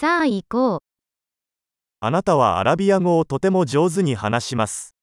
[0.00, 0.78] さあ行こう。
[2.00, 4.94] あなたはアラビア語をとても上手に話します。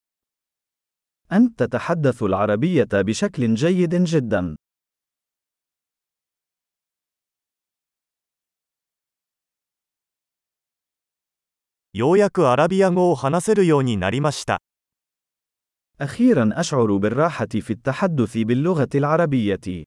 [1.32, 4.55] أنت تتحدث العربية بشكل جيد جدا.
[11.94, 14.58] ようやくアラビア語を話せるようになりました。
[15.99, 19.84] أخيرا أشعر بالراحة في التحدث باللغة العربية.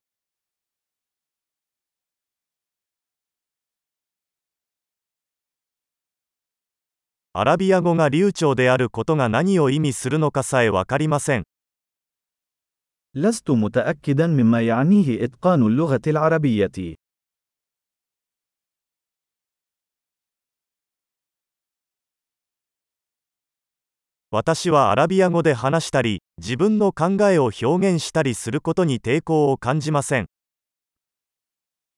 [7.33, 11.43] アラビア語が流暢であることが何を意味するのかさえわかりません。
[13.13, 16.95] لست متأكدا مما يعنيه إتقان اللغة العربية.
[24.31, 30.25] 私はアラビア語で話したり、自分の考えを表現したりすることに抵抗を感じません。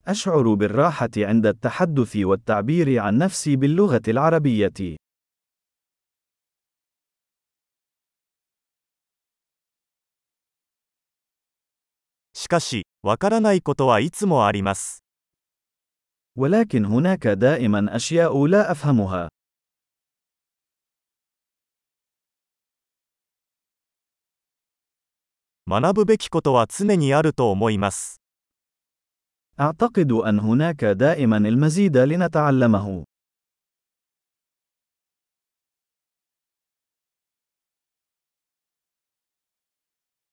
[0.08, 4.98] أشعر بالراحة عند التحدث والتعبير عن نفسي باللغة العربية.
[12.52, 15.03] かし、わからないことはいつもあります。
[16.38, 19.30] ولكن هناك دائما أشياء لا أفهمها.
[25.70, 28.22] 学ぶべきことは常にあると思います。
[29.59, 33.03] أعتقد أن هناك دائما المزيد لنتعلمه.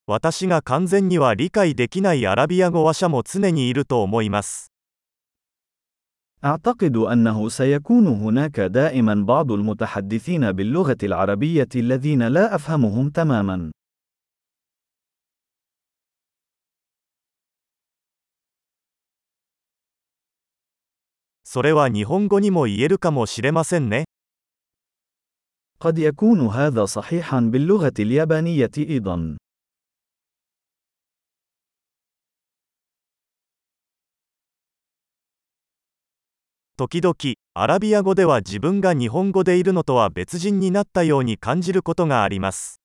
[0.09, 4.71] 私が完全には理解できないアラビア語話者も常にいると思います。
[6.45, 13.71] أعتقد أنه سيكون هناك دائما بعض المتحدثين باللغة العربية الذين لا أفهمهم تماما.
[21.45, 24.05] それは日本語にも言えるかもしれませんね。
[25.81, 29.37] قد يكون هذا صحيحا باللغة اليابانية أيضا.
[36.79, 37.15] 時々、
[37.55, 42.81] アラビア語では自分が日本語でいるのとは別人になったように感じることがあります。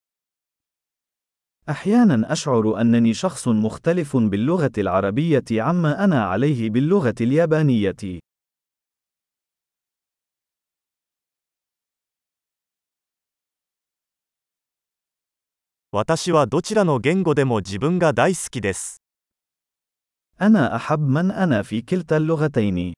[1.70, 8.20] أحيانا أشعر أنني شخص مختلف باللغة العربية عما أنا عليه باللغة اليابانية.
[15.92, 19.02] 私はどちらの言語でも自分が大好きです。
[20.40, 22.94] أنا أحب من أنا في كلتا اللغتين.